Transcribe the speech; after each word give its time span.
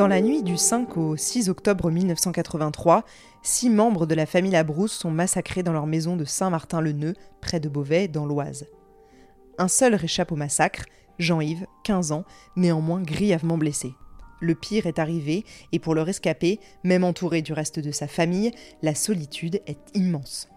Dans 0.00 0.08
la 0.08 0.22
nuit 0.22 0.42
du 0.42 0.56
5 0.56 0.96
au 0.96 1.14
6 1.14 1.50
octobre 1.50 1.90
1983, 1.90 3.04
six 3.42 3.68
membres 3.68 4.06
de 4.06 4.14
la 4.14 4.24
famille 4.24 4.52
Labrousse 4.52 4.94
sont 4.94 5.10
massacrés 5.10 5.62
dans 5.62 5.74
leur 5.74 5.86
maison 5.86 6.16
de 6.16 6.24
Saint-Martin-le-Neu, 6.24 7.12
près 7.42 7.60
de 7.60 7.68
Beauvais, 7.68 8.08
dans 8.08 8.24
l'Oise. 8.24 8.66
Un 9.58 9.68
seul 9.68 9.94
réchappe 9.94 10.32
au 10.32 10.36
massacre, 10.36 10.86
Jean-Yves, 11.18 11.66
15 11.84 12.12
ans, 12.12 12.24
néanmoins 12.56 13.02
grièvement 13.02 13.58
blessé. 13.58 13.92
Le 14.40 14.54
pire 14.54 14.86
est 14.86 14.98
arrivé, 14.98 15.44
et 15.70 15.78
pour 15.78 15.94
le 15.94 16.00
rescapé, 16.00 16.60
même 16.82 17.04
entouré 17.04 17.42
du 17.42 17.52
reste 17.52 17.78
de 17.78 17.92
sa 17.92 18.08
famille, 18.08 18.52
la 18.80 18.94
solitude 18.94 19.60
est 19.66 19.90
immense. 19.92 20.48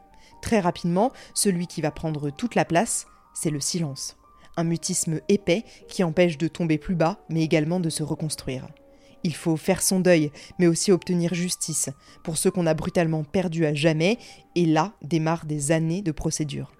Très 0.41 0.61
rapidement, 0.61 1.11
celui 1.33 1.67
qui 1.67 1.81
va 1.81 1.91
prendre 1.91 2.29
toute 2.29 2.55
la 2.55 2.63
place, 2.63 3.07
c'est 3.33 3.49
le 3.49 3.59
silence. 3.59 4.15
Un 4.55 4.63
mutisme 4.63 5.19
épais 5.27 5.65
qui 5.89 6.01
empêche 6.05 6.37
de 6.37 6.47
tomber 6.47 6.77
plus 6.77 6.95
bas, 6.95 7.19
mais 7.27 7.43
également 7.43 7.81
de 7.81 7.89
se 7.89 8.03
reconstruire. 8.03 8.69
Il 9.23 9.33
faut 9.33 9.57
faire 9.57 9.81
son 9.81 9.99
deuil, 9.99 10.31
mais 10.59 10.67
aussi 10.67 10.91
obtenir 10.91 11.33
justice 11.33 11.89
pour 12.23 12.37
ceux 12.37 12.51
qu'on 12.51 12.67
a 12.67 12.73
brutalement 12.73 13.23
perdus 13.23 13.65
à 13.65 13.73
jamais, 13.73 14.17
et 14.55 14.65
là 14.65 14.93
démarrent 15.01 15.45
des 15.45 15.71
années 15.71 16.01
de 16.01 16.11
procédure. 16.11 16.73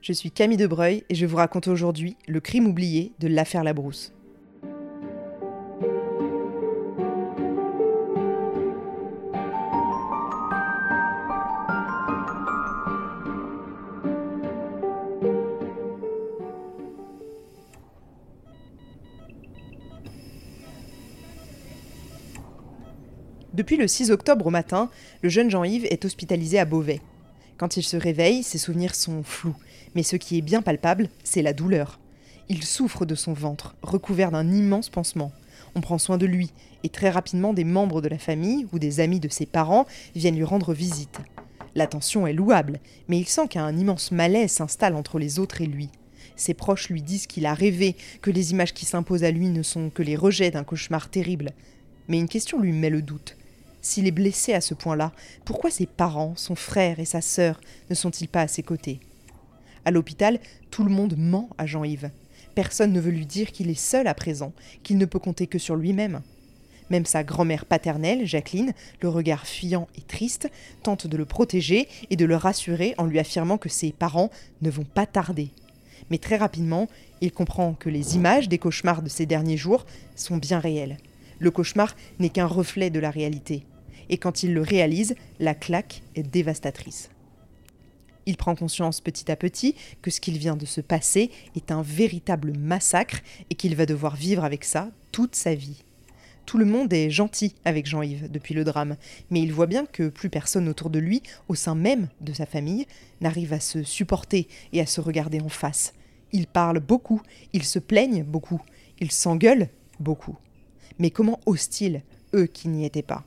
Je 0.00 0.12
suis 0.12 0.30
Camille 0.30 0.58
Debreuil 0.58 1.04
et 1.08 1.14
je 1.14 1.26
vous 1.26 1.36
raconte 1.36 1.68
aujourd'hui 1.68 2.16
le 2.28 2.40
crime 2.40 2.66
oublié 2.66 3.12
de 3.18 3.28
l'affaire 3.28 3.64
Labrousse. 3.64 4.12
Depuis 23.68 23.82
le 23.82 23.86
6 23.86 24.10
octobre 24.12 24.46
au 24.46 24.50
matin, 24.50 24.88
le 25.20 25.28
jeune 25.28 25.50
Jean-Yves 25.50 25.84
est 25.90 26.06
hospitalisé 26.06 26.58
à 26.58 26.64
Beauvais. 26.64 27.02
Quand 27.58 27.76
il 27.76 27.82
se 27.82 27.98
réveille, 27.98 28.42
ses 28.42 28.56
souvenirs 28.56 28.94
sont 28.94 29.22
flous, 29.22 29.56
mais 29.94 30.02
ce 30.02 30.16
qui 30.16 30.38
est 30.38 30.40
bien 30.40 30.62
palpable, 30.62 31.10
c'est 31.22 31.42
la 31.42 31.52
douleur. 31.52 32.00
Il 32.48 32.64
souffre 32.64 33.04
de 33.04 33.14
son 33.14 33.34
ventre, 33.34 33.76
recouvert 33.82 34.30
d'un 34.30 34.50
immense 34.50 34.88
pansement. 34.88 35.32
On 35.74 35.82
prend 35.82 35.98
soin 35.98 36.16
de 36.16 36.24
lui, 36.24 36.50
et 36.82 36.88
très 36.88 37.10
rapidement 37.10 37.52
des 37.52 37.64
membres 37.64 38.00
de 38.00 38.08
la 38.08 38.16
famille 38.16 38.66
ou 38.72 38.78
des 38.78 39.00
amis 39.00 39.20
de 39.20 39.28
ses 39.28 39.44
parents 39.44 39.86
viennent 40.14 40.36
lui 40.36 40.44
rendre 40.44 40.72
visite. 40.72 41.18
L'attention 41.74 42.26
est 42.26 42.32
louable, 42.32 42.80
mais 43.06 43.18
il 43.18 43.28
sent 43.28 43.48
qu'un 43.48 43.76
immense 43.76 44.12
malaise 44.12 44.52
s'installe 44.52 44.94
entre 44.94 45.18
les 45.18 45.38
autres 45.38 45.60
et 45.60 45.66
lui. 45.66 45.90
Ses 46.36 46.54
proches 46.54 46.88
lui 46.88 47.02
disent 47.02 47.26
qu'il 47.26 47.44
a 47.44 47.52
rêvé, 47.52 47.96
que 48.22 48.30
les 48.30 48.50
images 48.52 48.72
qui 48.72 48.86
s'imposent 48.86 49.24
à 49.24 49.30
lui 49.30 49.50
ne 49.50 49.62
sont 49.62 49.90
que 49.90 50.02
les 50.02 50.16
rejets 50.16 50.52
d'un 50.52 50.64
cauchemar 50.64 51.10
terrible. 51.10 51.50
Mais 52.08 52.18
une 52.18 52.30
question 52.30 52.62
lui 52.62 52.72
met 52.72 52.88
le 52.88 53.02
doute. 53.02 53.37
S'il 53.80 54.06
est 54.06 54.12
blessé 54.12 54.54
à 54.54 54.60
ce 54.60 54.74
point-là, 54.74 55.12
pourquoi 55.44 55.70
ses 55.70 55.86
parents, 55.86 56.34
son 56.36 56.54
frère 56.54 56.98
et 56.98 57.04
sa 57.04 57.20
sœur 57.20 57.60
ne 57.90 57.94
sont-ils 57.94 58.28
pas 58.28 58.42
à 58.42 58.48
ses 58.48 58.62
côtés? 58.62 59.00
À 59.84 59.90
l'hôpital, 59.90 60.40
tout 60.70 60.84
le 60.84 60.90
monde 60.90 61.14
ment 61.16 61.48
à 61.58 61.66
Jean-Yves. 61.66 62.10
Personne 62.54 62.92
ne 62.92 63.00
veut 63.00 63.12
lui 63.12 63.26
dire 63.26 63.52
qu'il 63.52 63.70
est 63.70 63.74
seul 63.74 64.08
à 64.08 64.14
présent, 64.14 64.52
qu'il 64.82 64.98
ne 64.98 65.04
peut 65.04 65.20
compter 65.20 65.46
que 65.46 65.58
sur 65.58 65.76
lui-même. 65.76 66.22
Même 66.90 67.06
sa 67.06 67.22
grand-mère 67.22 67.66
paternelle, 67.66 68.26
Jacqueline, 68.26 68.72
le 69.00 69.08
regard 69.08 69.46
fuyant 69.46 69.88
et 69.96 70.00
triste, 70.00 70.50
tente 70.82 71.06
de 71.06 71.16
le 71.16 71.24
protéger 71.24 71.86
et 72.10 72.16
de 72.16 72.24
le 72.24 72.36
rassurer 72.36 72.94
en 72.98 73.04
lui 73.04 73.18
affirmant 73.18 73.58
que 73.58 73.68
ses 73.68 73.92
parents 73.92 74.30
ne 74.62 74.70
vont 74.70 74.84
pas 74.84 75.06
tarder. 75.06 75.50
Mais 76.10 76.18
très 76.18 76.36
rapidement, 76.36 76.88
il 77.20 77.32
comprend 77.32 77.74
que 77.74 77.90
les 77.90 78.16
images 78.16 78.48
des 78.48 78.58
cauchemars 78.58 79.02
de 79.02 79.08
ces 79.08 79.26
derniers 79.26 79.56
jours 79.56 79.84
sont 80.16 80.38
bien 80.38 80.58
réelles. 80.58 80.96
Le 81.38 81.50
cauchemar 81.50 81.94
n'est 82.18 82.30
qu'un 82.30 82.46
reflet 82.46 82.90
de 82.90 83.00
la 83.00 83.10
réalité 83.10 83.64
et 84.08 84.18
quand 84.18 84.42
il 84.42 84.54
le 84.54 84.62
réalise, 84.62 85.14
la 85.38 85.54
claque 85.54 86.02
est 86.14 86.22
dévastatrice. 86.22 87.10
Il 88.26 88.36
prend 88.36 88.54
conscience 88.54 89.00
petit 89.00 89.30
à 89.30 89.36
petit 89.36 89.74
que 90.02 90.10
ce 90.10 90.20
qu'il 90.20 90.36
vient 90.36 90.56
de 90.56 90.66
se 90.66 90.80
passer 90.80 91.30
est 91.56 91.70
un 91.70 91.82
véritable 91.82 92.52
massacre 92.58 93.20
et 93.48 93.54
qu'il 93.54 93.74
va 93.74 93.86
devoir 93.86 94.16
vivre 94.16 94.44
avec 94.44 94.64
ça 94.64 94.90
toute 95.12 95.34
sa 95.34 95.54
vie. 95.54 95.84
Tout 96.44 96.58
le 96.58 96.64
monde 96.64 96.92
est 96.92 97.10
gentil 97.10 97.54
avec 97.64 97.86
Jean-Yves 97.86 98.30
depuis 98.30 98.54
le 98.54 98.64
drame, 98.64 98.96
mais 99.30 99.40
il 99.40 99.52
voit 99.52 99.66
bien 99.66 99.84
que 99.84 100.08
plus 100.08 100.30
personne 100.30 100.68
autour 100.68 100.88
de 100.88 100.98
lui, 100.98 101.22
au 101.48 101.54
sein 101.54 101.74
même 101.74 102.08
de 102.22 102.32
sa 102.32 102.46
famille, 102.46 102.86
n'arrive 103.20 103.52
à 103.52 103.60
se 103.60 103.82
supporter 103.82 104.48
et 104.72 104.80
à 104.80 104.86
se 104.86 105.02
regarder 105.02 105.40
en 105.40 105.50
face. 105.50 105.92
Ils 106.32 106.46
parlent 106.46 106.80
beaucoup, 106.80 107.20
ils 107.52 107.64
se 107.64 107.78
plaignent 107.78 108.24
beaucoup, 108.24 108.62
ils 108.98 109.12
s'engueulent 109.12 109.68
beaucoup. 110.00 110.38
Mais 110.98 111.10
comment 111.10 111.40
osent-ils, 111.46 112.02
eux 112.34 112.46
qui 112.46 112.68
n'y 112.68 112.84
étaient 112.84 113.02
pas? 113.02 113.24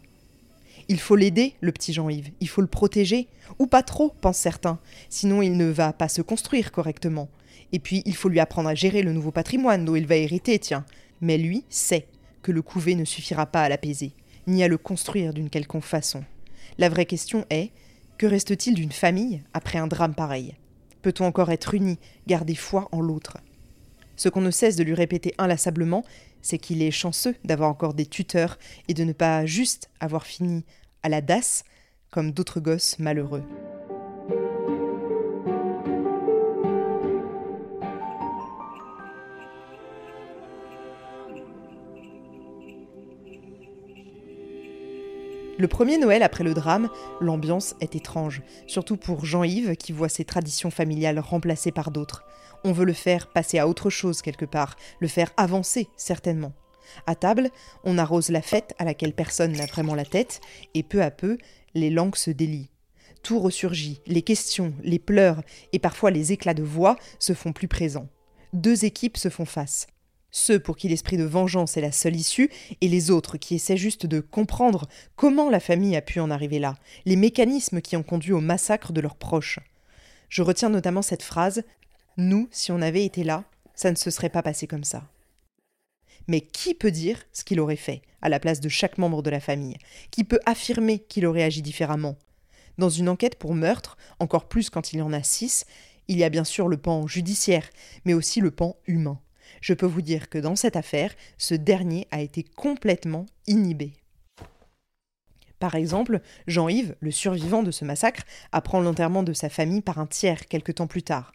Il 0.88 1.00
faut 1.00 1.16
l'aider, 1.16 1.54
le 1.62 1.72
petit 1.72 1.94
Jean-Yves, 1.94 2.32
il 2.40 2.50
faut 2.50 2.62
le 2.62 2.68
protéger, 2.68 3.28
ou 3.60 3.68
pas 3.68 3.84
trop, 3.84 4.14
pensent 4.20 4.38
certains, 4.38 4.80
sinon 5.10 5.42
il 5.42 5.56
ne 5.56 5.70
va 5.70 5.94
pas 5.94 6.10
se 6.10 6.22
construire 6.22 6.72
correctement. 6.72 7.30
Et 7.72 7.80
puis 7.80 8.02
il 8.06 8.16
faut 8.16 8.30
lui 8.30 8.40
apprendre 8.40 8.70
à 8.70 8.76
gérer 8.76 9.02
le 9.02 9.14
nouveau 9.14 9.32
patrimoine 9.32 9.86
dont 9.86 9.96
il 9.96 10.08
va 10.08 10.18
hériter, 10.18 10.60
tiens. 10.60 10.86
Mais 11.22 11.38
lui 11.38 11.64
sait 11.70 12.08
que 12.42 12.52
le 12.52 12.62
couvé 12.62 12.96
ne 12.96 13.06
suffira 13.06 13.46
pas 13.46 13.62
à 13.62 13.70
l'apaiser, 13.70 14.12
ni 14.48 14.64
à 14.64 14.68
le 14.68 14.78
construire 14.78 15.34
d'une 15.34 15.50
quelconque 15.50 15.84
façon. 15.84 16.24
La 16.78 16.90
vraie 16.90 17.06
question 17.06 17.46
est 17.50 17.72
que 18.18 18.26
reste-t-il 18.26 18.76
d'une 18.76 18.92
famille 18.92 19.42
après 19.54 19.78
un 19.78 19.88
drame 19.88 20.16
pareil? 20.16 20.56
Peut-on 21.02 21.26
encore 21.26 21.52
être 21.52 21.74
unis, 21.74 22.00
garder 22.28 22.56
foi 22.56 22.90
en 22.92 23.02
l'autre? 23.02 23.38
Ce 24.22 24.30
qu'on 24.30 24.42
ne 24.42 24.52
cesse 24.52 24.76
de 24.76 24.84
lui 24.84 24.94
répéter 24.94 25.34
inlassablement, 25.40 26.06
c'est 26.44 26.60
qu'il 26.60 26.84
est 26.84 26.92
chanceux 26.92 27.34
d'avoir 27.44 27.72
encore 27.72 27.96
des 27.96 28.06
tuteurs 28.06 28.60
et 28.88 28.94
de 28.94 29.04
ne 29.04 29.14
pas 29.14 29.48
juste 29.48 29.90
avoir 30.00 30.28
fini 30.28 30.64
à 31.02 31.10
la 31.10 31.22
DAS, 31.22 31.64
comme 32.12 32.32
d'autres 32.32 32.60
gosses 32.60 33.00
malheureux. 33.00 33.42
Le 45.62 45.68
premier 45.68 46.00
Noël 46.00 46.24
après 46.24 46.44
le 46.44 46.56
drame, 46.56 46.90
l'ambiance 47.20 47.76
est 47.82 47.96
étrange, 47.96 48.42
surtout 48.66 48.98
pour 48.98 49.26
Jean-Yves 49.26 49.76
qui 49.76 49.92
voit 49.92 50.10
ses 50.10 50.26
traditions 50.26 50.72
familiales 50.72 51.20
remplacées 51.20 51.72
par 51.72 51.92
d'autres. 51.92 52.24
On 52.64 52.72
veut 52.72 52.84
le 52.84 52.94
faire 52.94 53.28
passer 53.28 53.60
à 53.60 53.68
autre 53.68 53.92
chose 53.92 54.24
quelque 54.24 54.46
part, 54.46 54.76
le 55.00 55.08
faire 55.08 55.32
avancer 55.38 55.88
certainement. 55.98 56.54
À 57.06 57.14
table, 57.14 57.52
on 57.84 58.00
arrose 58.00 58.30
la 58.30 58.42
fête 58.42 58.74
à 58.80 58.86
laquelle 58.86 59.14
personne 59.14 59.52
n'a 59.52 59.68
vraiment 59.68 59.94
la 59.94 60.04
tête, 60.04 60.42
et 60.74 60.82
peu 60.82 61.04
à 61.04 61.12
peu, 61.12 61.38
les 61.76 61.92
langues 61.92 62.16
se 62.16 62.32
délient. 62.32 62.72
Tout 63.22 63.40
ressurgit, 63.40 64.02
les 64.08 64.24
questions, 64.24 64.74
les 64.82 64.98
pleurs 64.98 65.44
et 65.74 65.78
parfois 65.78 66.10
les 66.10 66.32
éclats 66.32 66.56
de 66.56 66.64
voix 66.64 66.96
se 67.20 67.34
font 67.34 67.54
plus 67.54 67.68
présents. 67.68 68.10
Deux 68.54 68.84
équipes 68.84 69.16
se 69.16 69.30
font 69.30 69.46
face. 69.46 69.86
Ceux 70.32 70.60
pour 70.60 70.78
qui 70.78 70.88
l'esprit 70.88 71.18
de 71.18 71.26
vengeance 71.26 71.76
est 71.76 71.82
la 71.82 71.92
seule 71.92 72.16
issue, 72.16 72.50
et 72.80 72.88
les 72.88 73.12
autres 73.12 73.38
qui 73.38 73.56
essaient 73.56 73.78
juste 73.78 74.06
de 74.06 74.22
comprendre 74.22 74.88
comment 75.18 75.50
la 75.50 75.60
famille 75.60 75.96
a 75.98 76.02
pu 76.02 76.22
en 76.22 76.32
arriver 76.32 76.58
là, 76.58 76.76
les 77.06 77.18
mécanismes 77.18 77.82
qui 77.82 77.98
ont 77.98 78.04
conduit 78.04 78.32
au 78.32 78.40
massacre 78.40 78.94
de 78.94 79.02
leurs 79.02 79.18
proches. 79.18 79.60
Je 80.30 80.42
retiens 80.42 80.70
notamment 80.70 81.02
cette 81.02 81.24
phrase 81.24 81.64
Nous, 82.16 82.48
si 82.52 82.72
on 82.72 82.82
avait 82.82 83.04
été 83.04 83.26
là, 83.26 83.44
ça 83.76 83.92
ne 83.92 83.98
se 83.98 84.10
serait 84.10 84.30
pas 84.30 84.42
passé 84.42 84.68
comme 84.68 84.86
ça. 84.86 85.04
Mais 86.28 86.42
qui 86.42 86.74
peut 86.76 86.92
dire 86.92 87.20
ce 87.34 87.44
qu'il 87.44 87.60
aurait 87.60 87.76
fait 87.76 88.02
à 88.22 88.30
la 88.30 88.40
place 88.40 88.62
de 88.62 88.70
chaque 88.70 88.98
membre 88.98 89.24
de 89.24 89.30
la 89.30 89.40
famille? 89.42 89.78
Qui 90.12 90.24
peut 90.24 90.40
affirmer 90.46 91.00
qu'il 91.00 91.26
aurait 91.26 91.44
agi 91.44 91.62
différemment? 91.62 92.16
Dans 92.78 92.90
une 92.90 93.10
enquête 93.10 93.38
pour 93.38 93.54
meurtre, 93.54 93.98
encore 94.20 94.48
plus 94.48 94.70
quand 94.70 94.94
il 94.94 95.00
y 95.00 95.02
en 95.02 95.12
a 95.12 95.24
six, 95.24 95.66
il 96.08 96.18
y 96.18 96.24
a 96.24 96.30
bien 96.30 96.46
sûr 96.46 96.70
le 96.70 96.78
pan 96.78 97.06
judiciaire, 97.08 97.70
mais 98.06 98.14
aussi 98.14 98.40
le 98.40 98.52
pan 98.52 98.78
humain. 98.88 99.20
Je 99.62 99.74
peux 99.74 99.86
vous 99.86 100.02
dire 100.02 100.30
que 100.30 100.40
dans 100.40 100.56
cette 100.56 100.76
affaire, 100.76 101.14
ce 101.38 101.54
dernier 101.54 102.08
a 102.12 102.22
été 102.22 102.44
complètement 102.44 103.28
inhibé. 103.48 103.94
Par 105.60 105.76
exemple, 105.76 106.22
Jean-Yves, 106.48 106.96
le 107.00 107.12
survivant 107.12 107.62
de 107.62 107.70
ce 107.70 107.86
massacre, 107.86 108.24
apprend 108.52 108.82
l'enterrement 108.82 109.22
de 109.22 109.34
sa 109.34 109.48
famille 109.48 109.82
par 109.82 110.00
un 110.00 110.08
tiers 110.08 110.48
quelque 110.48 110.72
temps 110.72 110.88
plus 110.88 111.04
tard. 111.04 111.32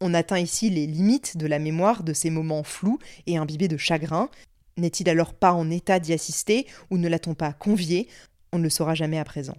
On 0.00 0.14
atteint 0.14 0.40
ici 0.40 0.68
les 0.68 0.86
limites 0.86 1.36
de 1.36 1.46
la 1.46 1.60
mémoire 1.60 2.02
de 2.02 2.12
ces 2.12 2.30
moments 2.30 2.64
flous 2.64 2.98
et 3.28 3.36
imbibés 3.36 3.68
de 3.68 3.76
chagrin. 3.76 4.30
N'est-il 4.76 5.08
alors 5.08 5.32
pas 5.32 5.52
en 5.52 5.70
état 5.70 6.00
d'y 6.00 6.12
assister 6.12 6.66
ou 6.90 6.98
ne 6.98 7.08
l'a-t-on 7.08 7.34
pas 7.34 7.52
convié? 7.52 8.08
On 8.52 8.58
ne 8.58 8.64
le 8.64 8.70
saura 8.70 8.94
jamais 8.94 9.18
à 9.18 9.24
présent. 9.24 9.56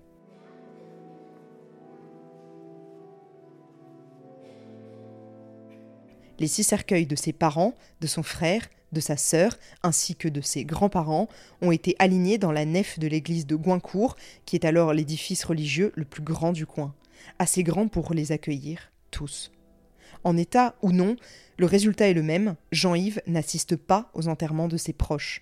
Les 6.40 6.48
six 6.48 6.64
cercueils 6.64 7.06
de 7.06 7.16
ses 7.16 7.34
parents, 7.34 7.76
de 8.02 8.08
son 8.08 8.24
frère, 8.24 8.68
de 8.92 9.00
sa 9.00 9.18
sœur, 9.18 9.58
ainsi 9.84 10.16
que 10.16 10.28
de 10.28 10.42
ses 10.42 10.66
grands-parents, 10.66 11.28
ont 11.62 11.72
été 11.72 11.96
alignés 12.00 12.38
dans 12.38 12.52
la 12.52 12.66
nef 12.66 12.98
de 12.98 13.08
l'église 13.08 13.46
de 13.46 13.56
Goincourt, 13.56 14.16
qui 14.46 14.56
est 14.56 14.66
alors 14.66 14.94
l'édifice 14.94 15.44
religieux 15.44 15.92
le 15.96 16.06
plus 16.06 16.24
grand 16.24 16.54
du 16.54 16.66
coin, 16.66 16.96
assez 17.38 17.64
grand 17.64 17.88
pour 17.88 18.14
les 18.14 18.32
accueillir 18.32 18.92
tous. 19.12 19.52
En 20.24 20.38
état 20.38 20.76
ou 20.82 20.92
non, 20.92 21.18
le 21.58 21.66
résultat 21.66 22.10
est 22.10 22.14
le 22.14 22.24
même, 22.24 22.56
Jean-Yves 22.72 23.22
n'assiste 23.28 23.76
pas 23.76 24.10
aux 24.14 24.28
enterrements 24.28 24.68
de 24.68 24.78
ses 24.78 24.94
proches. 24.94 25.42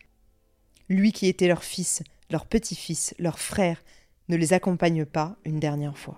lui 0.90 1.12
qui 1.12 1.28
était 1.28 1.48
leur 1.48 1.64
fils, 1.64 2.02
leur 2.30 2.46
petit-fils, 2.46 3.14
leur 3.20 3.40
frère, 3.40 3.84
ne 4.30 4.38
les 4.38 4.54
accompagne 4.54 5.06
pas 5.06 5.36
une 5.46 5.60
dernière 5.60 5.98
fois. 5.98 6.18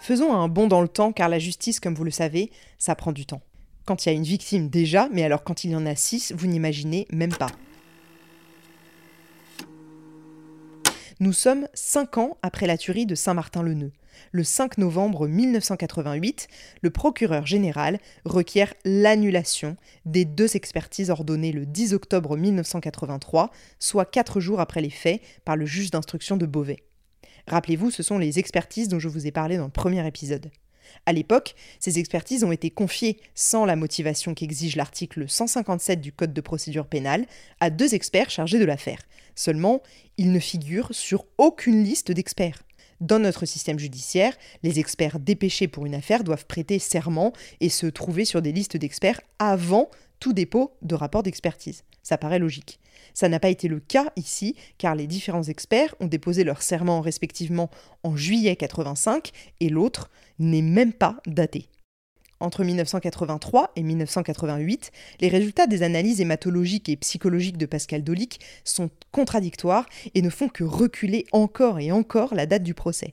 Faisons 0.00 0.32
un 0.32 0.48
bond 0.48 0.66
dans 0.66 0.80
le 0.80 0.88
temps 0.88 1.12
car 1.12 1.28
la 1.28 1.38
justice, 1.38 1.78
comme 1.78 1.94
vous 1.94 2.04
le 2.04 2.10
savez, 2.10 2.50
ça 2.78 2.94
prend 2.94 3.12
du 3.12 3.26
temps. 3.26 3.42
Quand 3.84 4.04
il 4.04 4.08
y 4.08 4.12
a 4.12 4.14
une 4.14 4.24
victime 4.24 4.70
déjà, 4.70 5.08
mais 5.12 5.22
alors 5.22 5.44
quand 5.44 5.62
il 5.62 5.70
y 5.70 5.76
en 5.76 5.84
a 5.84 5.94
six, 5.94 6.32
vous 6.34 6.46
n'imaginez 6.46 7.06
même 7.12 7.34
pas. 7.34 7.50
Nous 11.20 11.34
sommes 11.34 11.68
cinq 11.74 12.16
ans 12.16 12.38
après 12.40 12.66
la 12.66 12.78
tuerie 12.78 13.04
de 13.04 13.14
Saint-Martin-le-Neu. 13.14 13.92
Le 14.32 14.42
5 14.42 14.78
novembre 14.78 15.28
1988, 15.28 16.48
le 16.80 16.90
procureur 16.90 17.46
général 17.46 17.98
requiert 18.24 18.72
l'annulation 18.86 19.76
des 20.06 20.24
deux 20.24 20.56
expertises 20.56 21.10
ordonnées 21.10 21.52
le 21.52 21.66
10 21.66 21.92
octobre 21.92 22.38
1983, 22.38 23.50
soit 23.78 24.06
quatre 24.06 24.40
jours 24.40 24.60
après 24.60 24.80
les 24.80 24.90
faits, 24.90 25.20
par 25.44 25.56
le 25.56 25.66
juge 25.66 25.90
d'instruction 25.90 26.38
de 26.38 26.46
Beauvais. 26.46 26.84
Rappelez-vous, 27.46 27.90
ce 27.90 28.02
sont 28.02 28.18
les 28.18 28.38
expertises 28.38 28.88
dont 28.88 28.98
je 28.98 29.08
vous 29.08 29.26
ai 29.26 29.32
parlé 29.32 29.56
dans 29.56 29.64
le 29.64 29.70
premier 29.70 30.06
épisode. 30.06 30.50
À 31.06 31.12
l'époque, 31.12 31.54
ces 31.78 31.98
expertises 31.98 32.44
ont 32.44 32.52
été 32.52 32.70
confiées, 32.70 33.18
sans 33.34 33.64
la 33.64 33.76
motivation 33.76 34.34
qu'exige 34.34 34.76
l'article 34.76 35.28
157 35.28 36.00
du 36.00 36.12
Code 36.12 36.32
de 36.32 36.40
procédure 36.40 36.86
pénale, 36.86 37.26
à 37.60 37.70
deux 37.70 37.94
experts 37.94 38.30
chargés 38.30 38.58
de 38.58 38.64
l'affaire. 38.64 39.00
Seulement, 39.34 39.82
ils 40.16 40.32
ne 40.32 40.40
figurent 40.40 40.94
sur 40.94 41.24
aucune 41.38 41.82
liste 41.82 42.12
d'experts. 42.12 42.62
Dans 43.00 43.18
notre 43.18 43.46
système 43.46 43.78
judiciaire, 43.78 44.36
les 44.62 44.78
experts 44.78 45.18
dépêchés 45.20 45.68
pour 45.68 45.86
une 45.86 45.94
affaire 45.94 46.22
doivent 46.22 46.44
prêter 46.44 46.78
serment 46.78 47.32
et 47.60 47.70
se 47.70 47.86
trouver 47.86 48.26
sur 48.26 48.42
des 48.42 48.52
listes 48.52 48.76
d'experts 48.76 49.22
avant 49.38 49.88
tout 50.18 50.34
dépôt 50.34 50.76
de 50.82 50.94
rapport 50.94 51.22
d'expertise. 51.22 51.84
Ça 52.02 52.18
paraît 52.18 52.38
logique. 52.38 52.80
Ça 53.14 53.28
n'a 53.28 53.40
pas 53.40 53.48
été 53.48 53.68
le 53.68 53.80
cas 53.80 54.12
ici, 54.16 54.56
car 54.78 54.94
les 54.94 55.06
différents 55.06 55.42
experts 55.42 55.94
ont 56.00 56.06
déposé 56.06 56.44
leur 56.44 56.62
serment 56.62 57.00
respectivement 57.00 57.70
en 58.02 58.16
juillet 58.16 58.56
85 58.56 59.30
et 59.60 59.68
l'autre 59.68 60.10
n'est 60.38 60.62
même 60.62 60.92
pas 60.92 61.16
daté. 61.26 61.68
Entre 62.42 62.64
1983 62.64 63.72
et 63.76 63.82
1988, 63.82 64.92
les 65.20 65.28
résultats 65.28 65.66
des 65.66 65.82
analyses 65.82 66.22
hématologiques 66.22 66.88
et 66.88 66.96
psychologiques 66.96 67.58
de 67.58 67.66
Pascal 67.66 68.02
Dolic 68.02 68.40
sont 68.64 68.88
contradictoires 69.12 69.86
et 70.14 70.22
ne 70.22 70.30
font 70.30 70.48
que 70.48 70.64
reculer 70.64 71.26
encore 71.32 71.80
et 71.80 71.92
encore 71.92 72.34
la 72.34 72.46
date 72.46 72.62
du 72.62 72.72
procès. 72.72 73.12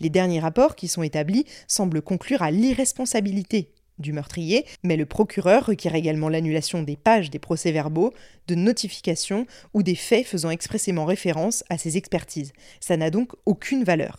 Les 0.00 0.10
derniers 0.10 0.40
rapports 0.40 0.74
qui 0.74 0.88
sont 0.88 1.04
établis 1.04 1.44
semblent 1.68 2.02
conclure 2.02 2.42
à 2.42 2.50
l'irresponsabilité 2.50 3.73
du 3.98 4.12
meurtrier, 4.12 4.64
mais 4.82 4.96
le 4.96 5.06
procureur 5.06 5.66
requiert 5.66 5.94
également 5.94 6.28
l'annulation 6.28 6.82
des 6.82 6.96
pages 6.96 7.30
des 7.30 7.38
procès-verbaux, 7.38 8.12
de 8.48 8.54
notifications 8.54 9.46
ou 9.72 9.82
des 9.82 9.94
faits 9.94 10.26
faisant 10.26 10.50
expressément 10.50 11.04
référence 11.04 11.64
à 11.70 11.78
ces 11.78 11.96
expertises. 11.96 12.52
Ça 12.80 12.96
n'a 12.96 13.10
donc 13.10 13.32
aucune 13.46 13.84
valeur. 13.84 14.18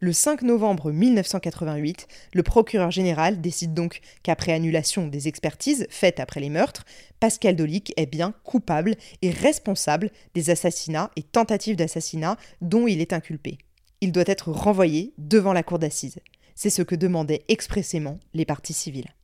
Le 0.00 0.12
5 0.12 0.42
novembre 0.42 0.92
1988, 0.92 2.08
le 2.34 2.42
procureur 2.42 2.90
général 2.90 3.40
décide 3.40 3.74
donc 3.74 4.00
qu'après 4.22 4.52
annulation 4.52 5.06
des 5.06 5.28
expertises 5.28 5.86
faites 5.88 6.20
après 6.20 6.40
les 6.40 6.50
meurtres, 6.50 6.84
Pascal 7.20 7.56
Dolic 7.56 7.94
est 7.96 8.04
bien 8.04 8.34
coupable 8.44 8.96
et 9.22 9.30
responsable 9.30 10.10
des 10.34 10.50
assassinats 10.50 11.10
et 11.16 11.22
tentatives 11.22 11.76
d'assassinat 11.76 12.36
dont 12.60 12.86
il 12.86 13.00
est 13.00 13.12
inculpé. 13.12 13.58
Il 14.00 14.12
doit 14.12 14.24
être 14.26 14.50
renvoyé 14.50 15.14
devant 15.16 15.54
la 15.54 15.62
cour 15.62 15.78
d'assises. 15.78 16.18
C'est 16.54 16.70
ce 16.70 16.82
que 16.82 16.94
demandaient 16.94 17.44
expressément 17.48 18.18
les 18.32 18.44
parties 18.44 18.72
civiles. 18.72 19.14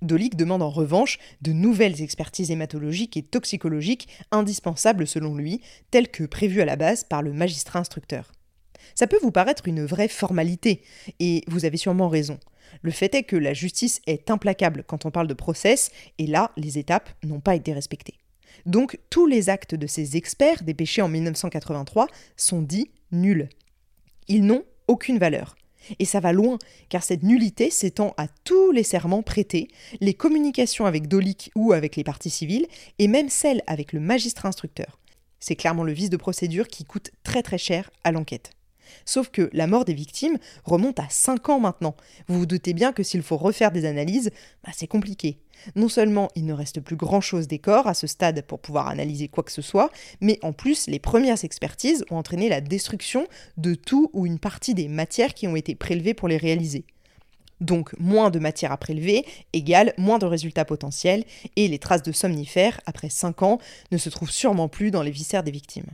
Dolic 0.00 0.36
demande 0.36 0.62
en 0.62 0.70
revanche 0.70 1.18
de 1.42 1.52
nouvelles 1.52 2.02
expertises 2.02 2.50
hématologiques 2.50 3.16
et 3.16 3.22
toxicologiques 3.22 4.08
indispensables 4.30 5.06
selon 5.06 5.34
lui, 5.34 5.60
telles 5.90 6.08
que 6.08 6.24
prévues 6.24 6.62
à 6.62 6.66
la 6.66 6.76
base 6.76 7.04
par 7.04 7.22
le 7.22 7.32
magistrat 7.32 7.80
instructeur. 7.80 8.32
Ça 8.94 9.06
peut 9.06 9.18
vous 9.22 9.32
paraître 9.32 9.66
une 9.66 9.84
vraie 9.84 10.08
formalité, 10.08 10.82
et 11.18 11.42
vous 11.48 11.64
avez 11.64 11.76
sûrement 11.76 12.08
raison. 12.08 12.38
Le 12.82 12.90
fait 12.90 13.14
est 13.14 13.22
que 13.24 13.36
la 13.36 13.54
justice 13.54 14.00
est 14.06 14.30
implacable 14.30 14.84
quand 14.86 15.04
on 15.04 15.10
parle 15.10 15.26
de 15.26 15.34
process, 15.34 15.90
et 16.18 16.26
là, 16.26 16.52
les 16.56 16.78
étapes 16.78 17.10
n'ont 17.24 17.40
pas 17.40 17.56
été 17.56 17.72
respectées. 17.72 18.18
Donc 18.66 18.98
tous 19.10 19.26
les 19.26 19.50
actes 19.50 19.74
de 19.74 19.86
ces 19.86 20.16
experts 20.16 20.62
dépêchés 20.62 21.02
en 21.02 21.08
1983 21.08 22.08
sont 22.36 22.62
dits 22.62 22.90
nuls. 23.12 23.48
Ils 24.28 24.44
n'ont 24.44 24.64
aucune 24.86 25.18
valeur. 25.18 25.56
Et 25.98 26.04
ça 26.04 26.20
va 26.20 26.32
loin, 26.32 26.58
car 26.88 27.02
cette 27.02 27.22
nullité 27.22 27.70
s'étend 27.70 28.14
à 28.16 28.26
tous 28.44 28.70
les 28.72 28.82
serments 28.82 29.22
prêtés, 29.22 29.68
les 30.00 30.14
communications 30.14 30.86
avec 30.86 31.08
Dolic 31.08 31.50
ou 31.54 31.72
avec 31.72 31.96
les 31.96 32.04
parties 32.04 32.30
civiles, 32.30 32.66
et 32.98 33.08
même 33.08 33.28
celles 33.28 33.62
avec 33.66 33.92
le 33.92 34.00
magistrat 34.00 34.48
instructeur. 34.48 34.98
C'est 35.40 35.56
clairement 35.56 35.84
le 35.84 35.92
vice 35.92 36.10
de 36.10 36.16
procédure 36.16 36.68
qui 36.68 36.84
coûte 36.84 37.10
très 37.22 37.42
très 37.42 37.58
cher 37.58 37.90
à 38.04 38.12
l'enquête. 38.12 38.50
Sauf 39.04 39.28
que 39.30 39.50
la 39.52 39.66
mort 39.66 39.84
des 39.84 39.94
victimes 39.94 40.38
remonte 40.64 41.00
à 41.00 41.06
5 41.08 41.48
ans 41.48 41.60
maintenant. 41.60 41.96
Vous 42.26 42.38
vous 42.38 42.46
doutez 42.46 42.74
bien 42.74 42.92
que 42.92 43.02
s'il 43.02 43.22
faut 43.22 43.36
refaire 43.36 43.70
des 43.70 43.84
analyses, 43.84 44.30
bah, 44.64 44.72
c'est 44.74 44.86
compliqué. 44.86 45.38
Non 45.74 45.88
seulement 45.88 46.28
il 46.34 46.46
ne 46.46 46.52
reste 46.52 46.80
plus 46.80 46.96
grand-chose 46.96 47.48
des 47.48 47.58
corps 47.58 47.86
à 47.86 47.94
ce 47.94 48.06
stade 48.06 48.42
pour 48.42 48.60
pouvoir 48.60 48.88
analyser 48.88 49.28
quoi 49.28 49.42
que 49.42 49.52
ce 49.52 49.62
soit, 49.62 49.90
mais 50.20 50.38
en 50.42 50.52
plus 50.52 50.86
les 50.86 50.98
premières 50.98 51.44
expertises 51.44 52.04
ont 52.10 52.16
entraîné 52.16 52.48
la 52.48 52.60
destruction 52.60 53.26
de 53.56 53.74
tout 53.74 54.10
ou 54.12 54.26
une 54.26 54.38
partie 54.38 54.74
des 54.74 54.88
matières 54.88 55.34
qui 55.34 55.48
ont 55.48 55.56
été 55.56 55.74
prélevées 55.74 56.14
pour 56.14 56.28
les 56.28 56.36
réaliser. 56.36 56.84
Donc 57.60 57.92
moins 57.98 58.30
de 58.30 58.38
matière 58.38 58.72
à 58.72 58.76
prélever 58.76 59.24
égale 59.52 59.92
moins 59.98 60.18
de 60.18 60.26
résultats 60.26 60.64
potentiels, 60.64 61.24
et 61.56 61.68
les 61.68 61.78
traces 61.78 62.02
de 62.02 62.12
somnifères, 62.12 62.80
après 62.86 63.08
5 63.08 63.42
ans, 63.42 63.58
ne 63.90 63.98
se 63.98 64.10
trouvent 64.10 64.30
sûrement 64.30 64.68
plus 64.68 64.90
dans 64.90 65.02
les 65.02 65.10
viscères 65.10 65.42
des 65.42 65.50
victimes. 65.50 65.90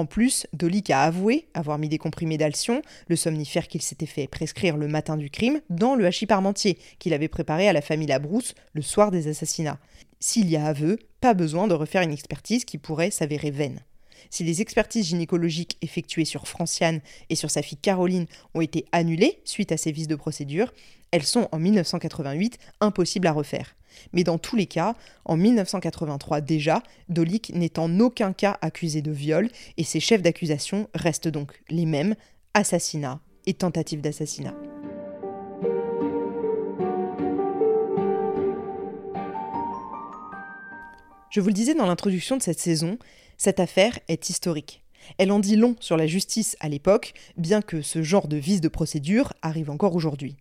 En 0.00 0.06
plus, 0.06 0.46
Dolic 0.54 0.88
a 0.88 1.02
avoué 1.02 1.46
avoir 1.52 1.76
mis 1.76 1.90
des 1.90 1.98
comprimés 1.98 2.38
d'alcyon, 2.38 2.80
le 3.08 3.16
somnifère 3.16 3.68
qu'il 3.68 3.82
s'était 3.82 4.06
fait 4.06 4.28
prescrire 4.28 4.78
le 4.78 4.88
matin 4.88 5.18
du 5.18 5.28
crime, 5.28 5.60
dans 5.68 5.94
le 5.94 6.06
hachis 6.06 6.24
parmentier 6.24 6.78
qu'il 6.98 7.12
avait 7.12 7.28
préparé 7.28 7.68
à 7.68 7.74
la 7.74 7.82
famille 7.82 8.06
Labrousse 8.06 8.54
le 8.72 8.80
soir 8.80 9.10
des 9.10 9.28
assassinats. 9.28 9.78
S'il 10.18 10.48
y 10.48 10.56
a 10.56 10.64
aveu, 10.64 10.98
pas 11.20 11.34
besoin 11.34 11.68
de 11.68 11.74
refaire 11.74 12.00
une 12.00 12.14
expertise 12.14 12.64
qui 12.64 12.78
pourrait 12.78 13.10
s'avérer 13.10 13.50
vaine. 13.50 13.80
Si 14.30 14.42
les 14.42 14.62
expertises 14.62 15.08
gynécologiques 15.08 15.76
effectuées 15.82 16.24
sur 16.24 16.48
Franciane 16.48 17.02
et 17.28 17.34
sur 17.34 17.50
sa 17.50 17.60
fille 17.60 17.76
Caroline 17.76 18.26
ont 18.54 18.62
été 18.62 18.86
annulées 18.92 19.42
suite 19.44 19.70
à 19.70 19.76
ces 19.76 19.92
vices 19.92 20.08
de 20.08 20.14
procédure, 20.14 20.72
elles 21.12 21.24
sont 21.24 21.48
en 21.52 21.58
1988 21.58 22.58
impossibles 22.80 23.26
à 23.26 23.32
refaire. 23.32 23.74
Mais 24.12 24.24
dans 24.24 24.38
tous 24.38 24.56
les 24.56 24.66
cas, 24.66 24.94
en 25.24 25.36
1983 25.36 26.40
déjà, 26.40 26.82
Dolic 27.08 27.52
n'est 27.54 27.78
en 27.78 27.98
aucun 28.00 28.32
cas 28.32 28.58
accusé 28.62 29.02
de 29.02 29.10
viol 29.10 29.48
et 29.76 29.84
ses 29.84 30.00
chefs 30.00 30.22
d'accusation 30.22 30.88
restent 30.94 31.28
donc 31.28 31.60
les 31.68 31.86
mêmes, 31.86 32.14
assassinat 32.54 33.20
et 33.46 33.54
tentative 33.54 34.00
d'assassinat. 34.00 34.54
Je 41.30 41.40
vous 41.40 41.48
le 41.48 41.54
disais 41.54 41.74
dans 41.74 41.86
l'introduction 41.86 42.36
de 42.36 42.42
cette 42.42 42.58
saison, 42.58 42.98
cette 43.38 43.60
affaire 43.60 43.98
est 44.08 44.30
historique. 44.30 44.82
Elle 45.16 45.32
en 45.32 45.38
dit 45.38 45.56
long 45.56 45.76
sur 45.80 45.96
la 45.96 46.06
justice 46.06 46.56
à 46.60 46.68
l'époque, 46.68 47.14
bien 47.36 47.62
que 47.62 47.82
ce 47.82 48.02
genre 48.02 48.28
de 48.28 48.36
vice 48.36 48.60
de 48.60 48.68
procédure 48.68 49.32
arrive 49.40 49.70
encore 49.70 49.94
aujourd'hui. 49.94 50.36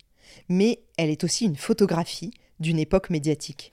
Mais 0.48 0.79
elle 0.98 1.09
est 1.09 1.24
aussi 1.24 1.45
une 1.45 1.55
photographie 1.55 2.31
d'une 2.59 2.79
époque 2.79 3.09
médiatique. 3.09 3.71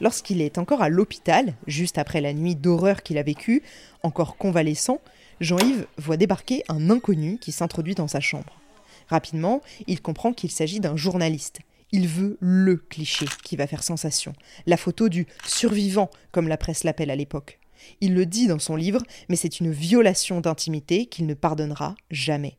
Lorsqu'il 0.00 0.42
est 0.42 0.58
encore 0.58 0.82
à 0.82 0.88
l'hôpital, 0.88 1.54
juste 1.66 1.96
après 1.96 2.20
la 2.20 2.34
nuit 2.34 2.54
d'horreur 2.54 3.02
qu'il 3.02 3.18
a 3.18 3.22
vécue, 3.22 3.62
encore 4.02 4.36
convalescent, 4.36 5.00
Jean-Yves 5.40 5.86
voit 5.96 6.16
débarquer 6.16 6.62
un 6.68 6.90
inconnu 6.90 7.38
qui 7.38 7.52
s'introduit 7.52 7.94
dans 7.94 8.08
sa 8.08 8.20
chambre. 8.20 8.60
Rapidement, 9.08 9.62
il 9.86 10.02
comprend 10.02 10.32
qu'il 10.32 10.50
s'agit 10.50 10.80
d'un 10.80 10.96
journaliste. 10.96 11.60
Il 11.92 12.08
veut 12.08 12.36
le 12.40 12.76
cliché 12.76 13.26
qui 13.44 13.56
va 13.56 13.66
faire 13.66 13.82
sensation, 13.82 14.34
la 14.66 14.76
photo 14.76 15.08
du 15.08 15.26
survivant, 15.46 16.10
comme 16.32 16.48
la 16.48 16.56
presse 16.56 16.84
l'appelle 16.84 17.10
à 17.10 17.16
l'époque. 17.16 17.58
Il 18.00 18.14
le 18.14 18.26
dit 18.26 18.46
dans 18.46 18.58
son 18.58 18.76
livre, 18.76 19.02
mais 19.28 19.36
c'est 19.36 19.60
une 19.60 19.70
violation 19.70 20.40
d'intimité 20.40 21.06
qu'il 21.06 21.26
ne 21.26 21.34
pardonnera 21.34 21.94
jamais. 22.10 22.56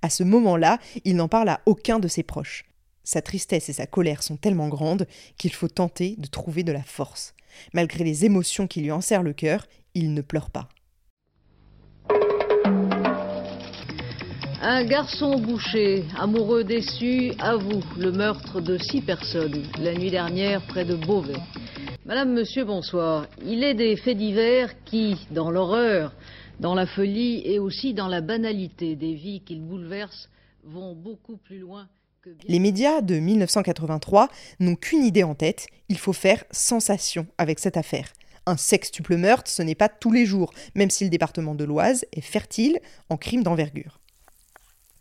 À 0.00 0.10
ce 0.10 0.22
moment-là, 0.22 0.78
il 1.04 1.16
n'en 1.16 1.28
parle 1.28 1.48
à 1.48 1.60
aucun 1.66 1.98
de 1.98 2.08
ses 2.08 2.22
proches. 2.22 2.64
Sa 3.04 3.20
tristesse 3.20 3.68
et 3.68 3.72
sa 3.72 3.86
colère 3.86 4.22
sont 4.22 4.36
tellement 4.36 4.68
grandes 4.68 5.06
qu'il 5.36 5.52
faut 5.52 5.68
tenter 5.68 6.14
de 6.18 6.28
trouver 6.28 6.62
de 6.62 6.72
la 6.72 6.82
force. 6.82 7.34
Malgré 7.74 8.04
les 8.04 8.24
émotions 8.24 8.66
qui 8.66 8.80
lui 8.80 8.92
enserrent 8.92 9.24
le 9.24 9.32
cœur, 9.32 9.66
il 9.94 10.14
ne 10.14 10.22
pleure 10.22 10.50
pas. 10.50 10.68
Un 14.64 14.84
garçon 14.84 15.40
bouché, 15.40 16.04
amoureux 16.16 16.62
déçu, 16.62 17.32
avoue 17.40 17.82
le 17.98 18.12
meurtre 18.12 18.60
de 18.60 18.78
six 18.78 19.02
personnes 19.02 19.64
la 19.80 19.92
nuit 19.92 20.12
dernière 20.12 20.64
près 20.68 20.84
de 20.84 20.94
Beauvais. 20.94 21.34
Madame, 22.04 22.32
monsieur, 22.32 22.64
bonsoir. 22.64 23.28
Il 23.44 23.62
est 23.62 23.74
des 23.74 23.94
faits 23.96 24.18
divers 24.18 24.74
qui, 24.84 25.24
dans 25.30 25.52
l'horreur, 25.52 26.12
dans 26.58 26.74
la 26.74 26.84
folie 26.84 27.42
et 27.44 27.60
aussi 27.60 27.94
dans 27.94 28.08
la 28.08 28.20
banalité 28.20 28.96
des 28.96 29.14
vies 29.14 29.40
qu'ils 29.40 29.62
bouleversent, 29.62 30.28
vont 30.64 30.96
beaucoup 30.96 31.36
plus 31.36 31.60
loin. 31.60 31.88
Que 32.20 32.30
Les 32.48 32.58
médias 32.58 33.02
de 33.02 33.20
1983 33.20 34.30
n'ont 34.58 34.74
qu'une 34.74 35.04
idée 35.04 35.22
en 35.22 35.36
tête, 35.36 35.68
il 35.88 35.96
faut 35.96 36.12
faire 36.12 36.42
sensation 36.50 37.28
avec 37.38 37.60
cette 37.60 37.76
affaire. 37.76 38.12
Un 38.46 38.56
sextuple 38.56 39.16
meurtre, 39.16 39.48
ce 39.48 39.62
n'est 39.62 39.76
pas 39.76 39.88
tous 39.88 40.10
les 40.10 40.26
jours, 40.26 40.52
même 40.74 40.90
si 40.90 41.04
le 41.04 41.10
département 41.10 41.54
de 41.54 41.62
l'Oise 41.62 42.04
est 42.12 42.20
fertile 42.20 42.80
en 43.10 43.16
crimes 43.16 43.44
d'envergure. 43.44 44.01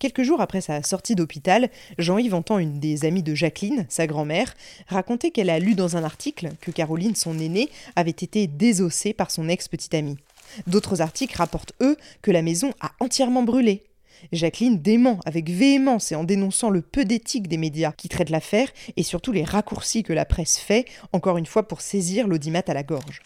Quelques 0.02 0.24
jours 0.24 0.42
après 0.42 0.62
sa 0.62 0.82
sortie 0.82 1.14
d'hôpital, 1.14 1.70
Jean-Yves 2.00 2.34
entend 2.34 2.58
une 2.58 2.80
des 2.80 3.06
amies 3.06 3.22
de 3.22 3.36
Jacqueline, 3.36 3.86
sa 3.88 4.08
grand-mère, 4.08 4.56
raconter 4.88 5.30
qu'elle 5.30 5.52
a 5.52 5.60
lu 5.60 5.76
dans 5.76 5.96
un 5.96 6.04
article 6.04 6.50
que 6.60 6.72
Caroline, 6.72 7.14
son 7.14 7.38
aînée, 7.38 7.70
avait 7.96 8.10
été 8.10 8.48
désossée 8.48 9.14
par 9.14 9.30
son 9.30 9.48
ex-petite 9.48 9.94
amie. 9.94 10.18
D'autres 10.66 11.02
articles 11.02 11.38
rapportent, 11.38 11.74
eux, 11.82 11.98
que 12.24 12.32
la 12.32 12.42
maison 12.42 12.74
a 12.80 12.94
entièrement 13.00 13.44
brûlé. 13.44 13.84
Jacqueline 14.32 14.82
dément 14.82 15.20
avec 15.28 15.52
véhémence 15.52 16.12
et 16.12 16.16
en 16.16 16.24
dénonçant 16.24 16.72
le 16.72 16.82
peu 16.82 17.06
d'éthique 17.06 17.48
des 17.48 17.58
médias 17.58 17.92
qui 17.92 18.10
traitent 18.10 18.32
l'affaire 18.32 18.70
et 18.98 19.04
surtout 19.04 19.32
les 19.32 19.44
raccourcis 19.44 20.02
que 20.02 20.14
la 20.14 20.26
presse 20.26 20.58
fait, 20.58 20.86
encore 21.14 21.38
une 21.38 21.46
fois 21.46 21.68
pour 21.68 21.82
saisir 21.82 22.28
l'audimat 22.28 22.64
à 22.66 22.74
la 22.74 22.82
gorge. 22.82 23.22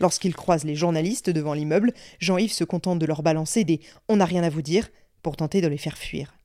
Lorsqu'il 0.00 0.34
croise 0.34 0.64
les 0.64 0.74
journalistes 0.74 1.30
devant 1.30 1.54
l'immeuble, 1.54 1.92
Jean-Yves 2.18 2.52
se 2.52 2.64
contente 2.64 2.98
de 2.98 3.06
leur 3.06 3.22
balancer 3.22 3.62
des 3.62 3.78
On 4.08 4.16
n'a 4.16 4.24
rien 4.24 4.42
à 4.42 4.50
vous 4.50 4.62
dire 4.62 4.88
pour 5.26 5.36
tenter 5.36 5.60
de 5.60 5.66
les 5.66 5.76
faire 5.76 5.98
fuir. 5.98 6.36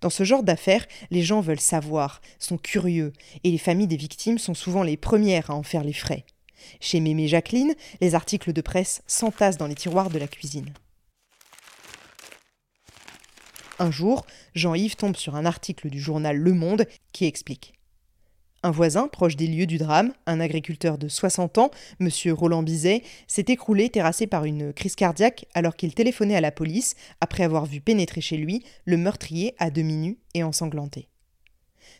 Dans 0.00 0.08
ce 0.08 0.24
genre 0.24 0.42
d'affaires, 0.42 0.86
les 1.10 1.20
gens 1.20 1.42
veulent 1.42 1.60
savoir, 1.60 2.22
sont 2.38 2.56
curieux, 2.56 3.12
et 3.44 3.50
les 3.50 3.58
familles 3.58 3.88
des 3.88 3.98
victimes 3.98 4.38
sont 4.38 4.54
souvent 4.54 4.82
les 4.82 4.96
premières 4.96 5.50
à 5.50 5.54
en 5.54 5.62
faire 5.62 5.84
les 5.84 5.92
frais. 5.92 6.24
Chez 6.80 7.00
Mémé 7.00 7.28
Jacqueline, 7.28 7.74
les 8.00 8.14
articles 8.14 8.54
de 8.54 8.62
presse 8.62 9.02
s'entassent 9.06 9.58
dans 9.58 9.66
les 9.66 9.74
tiroirs 9.74 10.08
de 10.08 10.18
la 10.18 10.28
cuisine. 10.28 10.72
Un 13.78 13.90
jour, 13.90 14.24
Jean-Yves 14.54 14.96
tombe 14.96 15.16
sur 15.16 15.36
un 15.36 15.44
article 15.44 15.90
du 15.90 16.00
journal 16.00 16.38
Le 16.38 16.54
Monde 16.54 16.86
qui 17.12 17.26
explique. 17.26 17.74
Un 18.64 18.70
voisin, 18.70 19.08
proche 19.08 19.34
des 19.34 19.48
lieux 19.48 19.66
du 19.66 19.76
drame, 19.76 20.12
un 20.26 20.38
agriculteur 20.38 20.96
de 20.96 21.08
60 21.08 21.58
ans, 21.58 21.70
M. 21.98 22.08
Roland 22.32 22.62
Bizet, 22.62 23.02
s'est 23.26 23.46
écroulé 23.48 23.88
terrassé 23.88 24.28
par 24.28 24.44
une 24.44 24.72
crise 24.72 24.94
cardiaque 24.94 25.46
alors 25.52 25.74
qu'il 25.74 25.94
téléphonait 25.94 26.36
à 26.36 26.40
la 26.40 26.52
police 26.52 26.94
après 27.20 27.42
avoir 27.42 27.66
vu 27.66 27.80
pénétrer 27.80 28.20
chez 28.20 28.36
lui 28.36 28.64
le 28.84 28.96
meurtrier 28.96 29.56
à 29.58 29.70
demi 29.70 29.96
nu 29.96 30.18
et 30.34 30.44
ensanglanté. 30.44 31.08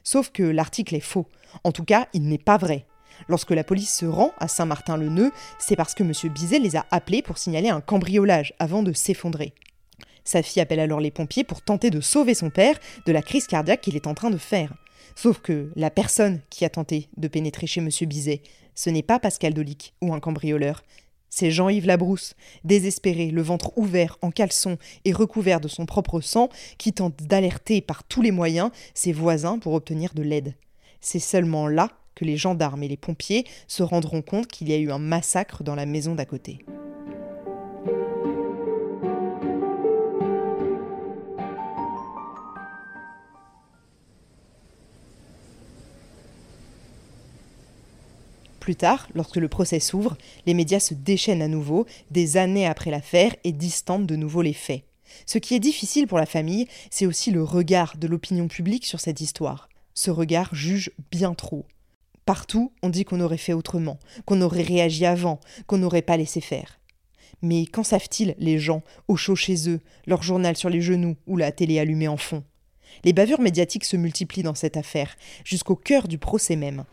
Sauf 0.04 0.30
que 0.30 0.44
l'article 0.44 0.94
est 0.94 1.00
faux. 1.00 1.26
En 1.64 1.72
tout 1.72 1.84
cas, 1.84 2.06
il 2.12 2.28
n'est 2.28 2.38
pas 2.38 2.58
vrai. 2.58 2.86
Lorsque 3.28 3.50
la 3.50 3.64
police 3.64 3.94
se 3.94 4.06
rend 4.06 4.32
à 4.38 4.46
Saint-Martin-le-Neu, 4.46 5.32
c'est 5.58 5.76
parce 5.76 5.94
que 5.94 6.04
M. 6.04 6.12
Bizet 6.32 6.60
les 6.60 6.76
a 6.76 6.86
appelés 6.92 7.22
pour 7.22 7.38
signaler 7.38 7.70
un 7.70 7.80
cambriolage 7.80 8.54
avant 8.60 8.84
de 8.84 8.92
s'effondrer. 8.92 9.52
Sa 10.24 10.42
fille 10.42 10.62
appelle 10.62 10.80
alors 10.80 11.00
les 11.00 11.10
pompiers 11.10 11.42
pour 11.42 11.62
tenter 11.62 11.90
de 11.90 12.00
sauver 12.00 12.34
son 12.34 12.50
père 12.50 12.78
de 13.04 13.12
la 13.12 13.22
crise 13.22 13.48
cardiaque 13.48 13.80
qu'il 13.80 13.96
est 13.96 14.06
en 14.06 14.14
train 14.14 14.30
de 14.30 14.38
faire. 14.38 14.72
Sauf 15.14 15.40
que 15.40 15.70
la 15.76 15.90
personne 15.90 16.40
qui 16.50 16.64
a 16.64 16.70
tenté 16.70 17.08
de 17.16 17.28
pénétrer 17.28 17.66
chez 17.66 17.80
M. 17.80 17.88
Bizet, 18.06 18.42
ce 18.74 18.90
n'est 18.90 19.02
pas 19.02 19.18
Pascal 19.18 19.54
Dolic 19.54 19.94
ou 20.00 20.14
un 20.14 20.20
cambrioleur. 20.20 20.82
C'est 21.28 21.50
Jean-Yves 21.50 21.86
Labrousse, 21.86 22.34
désespéré, 22.64 23.30
le 23.30 23.40
ventre 23.40 23.72
ouvert, 23.76 24.18
en 24.20 24.30
caleçon 24.30 24.76
et 25.04 25.12
recouvert 25.12 25.60
de 25.60 25.68
son 25.68 25.86
propre 25.86 26.20
sang, 26.20 26.50
qui 26.76 26.92
tente 26.92 27.22
d'alerter 27.22 27.80
par 27.80 28.04
tous 28.04 28.20
les 28.20 28.32
moyens 28.32 28.70
ses 28.92 29.12
voisins 29.12 29.58
pour 29.58 29.72
obtenir 29.72 30.12
de 30.14 30.22
l'aide. 30.22 30.54
C'est 31.00 31.18
seulement 31.18 31.68
là 31.68 31.90
que 32.14 32.26
les 32.26 32.36
gendarmes 32.36 32.82
et 32.82 32.88
les 32.88 32.98
pompiers 32.98 33.46
se 33.66 33.82
rendront 33.82 34.22
compte 34.22 34.46
qu'il 34.46 34.68
y 34.68 34.74
a 34.74 34.78
eu 34.78 34.90
un 34.90 34.98
massacre 34.98 35.62
dans 35.62 35.74
la 35.74 35.86
maison 35.86 36.14
d'à 36.14 36.26
côté. 36.26 36.58
Plus 48.62 48.76
tard, 48.76 49.08
lorsque 49.16 49.38
le 49.38 49.48
procès 49.48 49.80
s'ouvre, 49.80 50.16
les 50.46 50.54
médias 50.54 50.78
se 50.78 50.94
déchaînent 50.94 51.42
à 51.42 51.48
nouveau, 51.48 51.84
des 52.12 52.36
années 52.36 52.64
après 52.64 52.92
l'affaire, 52.92 53.34
et 53.42 53.50
distantent 53.50 54.06
de 54.06 54.14
nouveau 54.14 54.40
les 54.40 54.52
faits. 54.52 54.84
Ce 55.26 55.38
qui 55.38 55.56
est 55.56 55.58
difficile 55.58 56.06
pour 56.06 56.16
la 56.16 56.26
famille, 56.26 56.68
c'est 56.88 57.06
aussi 57.06 57.32
le 57.32 57.42
regard 57.42 57.96
de 57.96 58.06
l'opinion 58.06 58.46
publique 58.46 58.86
sur 58.86 59.00
cette 59.00 59.20
histoire. 59.20 59.68
Ce 59.94 60.12
regard 60.12 60.54
juge 60.54 60.92
bien 61.10 61.34
trop. 61.34 61.66
Partout, 62.24 62.70
on 62.84 62.88
dit 62.88 63.04
qu'on 63.04 63.20
aurait 63.20 63.36
fait 63.36 63.52
autrement, 63.52 63.98
qu'on 64.26 64.40
aurait 64.40 64.62
réagi 64.62 65.06
avant, 65.06 65.40
qu'on 65.66 65.78
n'aurait 65.78 66.00
pas 66.00 66.16
laissé 66.16 66.40
faire. 66.40 66.78
Mais 67.42 67.66
qu'en 67.66 67.82
savent-ils, 67.82 68.36
les 68.38 68.60
gens, 68.60 68.84
au 69.08 69.16
chaud 69.16 69.34
chez 69.34 69.68
eux, 69.68 69.80
leur 70.06 70.22
journal 70.22 70.56
sur 70.56 70.70
les 70.70 70.82
genoux 70.82 71.16
ou 71.26 71.36
la 71.36 71.50
télé 71.50 71.80
allumée 71.80 72.06
en 72.06 72.16
fond? 72.16 72.44
Les 73.02 73.12
bavures 73.12 73.40
médiatiques 73.40 73.84
se 73.84 73.96
multiplient 73.96 74.44
dans 74.44 74.54
cette 74.54 74.76
affaire, 74.76 75.16
jusqu'au 75.44 75.74
cœur 75.74 76.06
du 76.06 76.18
procès 76.18 76.54
même. 76.54 76.84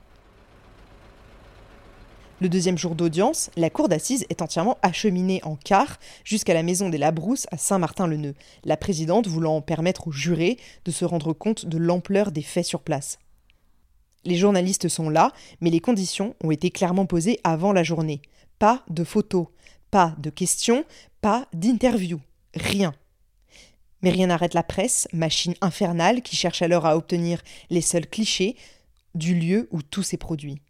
Le 2.42 2.48
deuxième 2.48 2.78
jour 2.78 2.96
d'audience, 2.96 3.52
la 3.58 3.70
cour 3.70 3.90
d'assises 3.90 4.26
est 4.30 4.42
entièrement 4.42 4.78
acheminée 4.82 5.42
en 5.44 5.58
car 5.58 6.00
jusqu'à 6.24 6.54
la 6.54 6.64
maison 6.64 6.88
des 6.88 6.98
Labrousses 6.98 7.48
à 7.52 7.58
Saint-Martin-le-Neu, 7.58 8.34
la 8.64 8.78
présidente 8.78 9.28
voulant 9.28 9.60
permettre 9.60 10.08
aux 10.08 10.14
jurés 10.14 10.58
de 10.86 10.92
se 10.92 11.04
rendre 11.04 11.34
compte 11.34 11.66
de 11.66 11.78
l'ampleur 11.78 12.32
des 12.32 12.42
faits 12.42 12.64
sur 12.64 12.80
place. 12.80 13.20
Les 14.24 14.38
journalistes 14.38 14.88
sont 14.88 15.10
là, 15.10 15.34
mais 15.60 15.70
les 15.70 15.82
conditions 15.82 16.34
ont 16.42 16.52
été 16.52 16.70
clairement 16.72 17.06
posées 17.06 17.42
avant 17.44 17.74
la 17.74 17.84
journée. 17.84 18.22
Pas 18.58 18.86
de 18.90 19.04
photos, 19.04 19.48
pas 19.92 20.16
de 20.18 20.30
questions, 20.30 20.86
pas 21.20 21.46
d'interviews, 21.52 22.22
rien. 22.54 22.94
Mais 24.02 24.12
rien 24.12 24.28
n'arrête 24.28 24.54
la 24.54 24.64
presse, 24.64 25.10
machine 25.12 25.56
infernale 25.60 26.22
qui 26.22 26.38
cherche 26.38 26.62
alors 26.62 26.86
à 26.86 26.96
obtenir 26.96 27.42
les 27.70 27.82
seuls 27.82 28.08
clichés 28.08 28.56
du 29.14 29.36
lieu 29.36 29.68
où 29.72 29.82
tout 29.82 30.04
s'est 30.04 30.16
produit. 30.16 30.62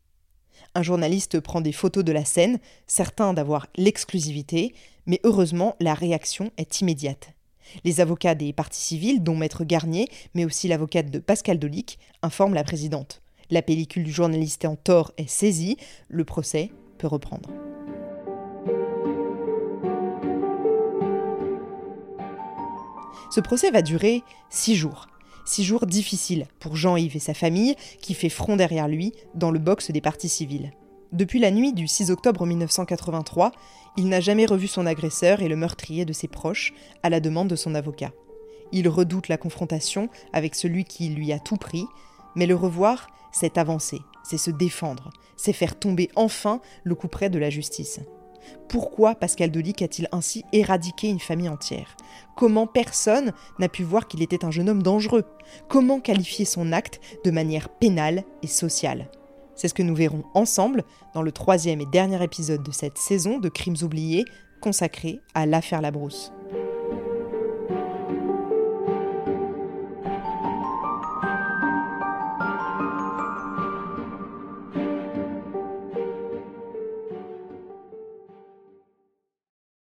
Un 0.75 0.83
journaliste 0.83 1.39
prend 1.39 1.61
des 1.61 1.71
photos 1.71 2.03
de 2.03 2.11
la 2.11 2.25
scène, 2.25 2.59
certain 2.85 3.33
d'avoir 3.33 3.67
l'exclusivité, 3.75 4.73
mais 5.07 5.19
heureusement, 5.23 5.75
la 5.79 5.93
réaction 5.93 6.51
est 6.57 6.81
immédiate. 6.81 7.33
Les 7.83 8.01
avocats 8.01 8.35
des 8.35 8.53
parties 8.53 8.81
civiles, 8.81 9.23
dont 9.23 9.35
Maître 9.35 9.63
Garnier, 9.63 10.07
mais 10.33 10.45
aussi 10.45 10.67
l'avocate 10.67 11.09
de 11.11 11.19
Pascal 11.19 11.59
Dolic, 11.59 11.99
informent 12.21 12.53
la 12.53 12.63
présidente. 12.63 13.21
La 13.49 13.61
pellicule 13.61 14.03
du 14.03 14.11
journaliste 14.11 14.65
en 14.65 14.75
tort 14.75 15.11
est 15.17 15.29
saisie, 15.29 15.77
le 16.07 16.23
procès 16.23 16.71
peut 16.99 17.07
reprendre. 17.07 17.49
Ce 23.31 23.39
procès 23.41 23.71
va 23.71 23.81
durer 23.81 24.23
six 24.49 24.75
jours. 24.75 25.08
Six 25.49 25.63
jours 25.63 25.87
difficiles 25.87 26.45
pour 26.59 26.75
Jean-Yves 26.75 27.15
et 27.15 27.19
sa 27.19 27.33
famille, 27.33 27.75
qui 28.01 28.13
fait 28.13 28.29
front 28.29 28.55
derrière 28.55 28.87
lui 28.87 29.13
dans 29.33 29.49
le 29.49 29.57
box 29.57 29.89
des 29.89 29.99
parties 29.99 30.29
civiles. 30.29 30.69
Depuis 31.11 31.39
la 31.39 31.49
nuit 31.49 31.73
du 31.73 31.87
6 31.87 32.11
octobre 32.11 32.45
1983, 32.45 33.53
il 33.97 34.09
n'a 34.09 34.19
jamais 34.19 34.45
revu 34.45 34.67
son 34.67 34.85
agresseur 34.85 35.41
et 35.41 35.47
le 35.47 35.55
meurtrier 35.55 36.05
de 36.05 36.13
ses 36.13 36.27
proches, 36.27 36.71
à 37.01 37.09
la 37.09 37.19
demande 37.19 37.47
de 37.47 37.55
son 37.55 37.73
avocat. 37.73 38.11
Il 38.73 38.87
redoute 38.87 39.27
la 39.27 39.37
confrontation 39.37 40.09
avec 40.33 40.53
celui 40.53 40.83
qui 40.83 41.09
lui 41.09 41.33
a 41.33 41.39
tout 41.39 41.57
pris, 41.57 41.87
mais 42.35 42.45
le 42.45 42.53
revoir, 42.53 43.07
c'est 43.31 43.57
avancer, 43.57 44.01
c'est 44.23 44.37
se 44.37 44.51
défendre, 44.51 45.09
c'est 45.35 45.51
faire 45.51 45.79
tomber 45.79 46.11
enfin 46.15 46.61
le 46.83 46.93
coup 46.93 47.07
près 47.07 47.31
de 47.31 47.39
la 47.39 47.49
justice. 47.49 48.01
Pourquoi 48.67 49.15
Pascal 49.15 49.51
Dolic 49.51 49.81
a-t-il 49.81 50.07
ainsi 50.11 50.43
éradiqué 50.53 51.09
une 51.09 51.19
famille 51.19 51.49
entière? 51.49 51.95
Comment 52.35 52.67
personne 52.67 53.33
n'a 53.57 53.69
pu 53.69 53.83
voir 53.83 54.07
qu'il 54.07 54.21
était 54.21 54.45
un 54.45 54.51
jeune 54.51 54.69
homme 54.69 54.83
dangereux? 54.83 55.25
Comment 55.67 55.99
qualifier 55.99 56.45
son 56.45 56.71
acte 56.71 56.99
de 57.25 57.31
manière 57.31 57.69
pénale 57.69 58.23
et 58.43 58.47
sociale? 58.47 59.09
C'est 59.55 59.67
ce 59.67 59.73
que 59.73 59.83
nous 59.83 59.95
verrons 59.95 60.23
ensemble 60.33 60.83
dans 61.13 61.21
le 61.21 61.31
troisième 61.31 61.81
et 61.81 61.85
dernier 61.85 62.23
épisode 62.23 62.63
de 62.63 62.71
cette 62.71 62.97
saison 62.97 63.39
de 63.39 63.49
Crimes 63.49 63.75
oubliés 63.81 64.25
consacré 64.61 65.19
à 65.33 65.45
l'affaire 65.45 65.81
Labrousse. 65.81 66.31